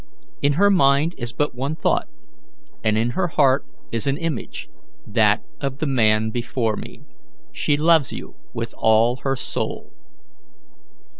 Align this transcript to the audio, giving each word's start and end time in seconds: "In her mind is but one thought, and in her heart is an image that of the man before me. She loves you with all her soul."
"In 0.41 0.53
her 0.53 0.71
mind 0.71 1.13
is 1.19 1.31
but 1.31 1.53
one 1.53 1.75
thought, 1.75 2.07
and 2.83 2.97
in 2.97 3.11
her 3.11 3.27
heart 3.27 3.67
is 3.91 4.07
an 4.07 4.17
image 4.17 4.67
that 5.05 5.43
of 5.59 5.77
the 5.77 5.85
man 5.85 6.31
before 6.31 6.75
me. 6.75 7.03
She 7.51 7.77
loves 7.77 8.11
you 8.11 8.33
with 8.51 8.73
all 8.79 9.17
her 9.17 9.35
soul." 9.35 9.93